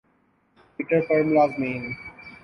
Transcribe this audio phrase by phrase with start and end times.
[0.79, 1.83] Twitter پر ملازمین